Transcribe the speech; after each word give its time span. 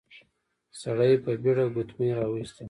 سړی 0.81 1.13
په 1.23 1.31
بېړه 1.43 1.65
ګوتمی 1.75 2.09
راويستلې. 2.19 2.59